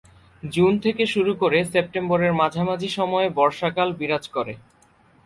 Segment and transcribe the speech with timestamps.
[0.43, 4.53] June থেকে শুরু করে সেপ্টেম্বরের মাঝামাঝি সময়ে বর্ষাকাল বিরাজ করে।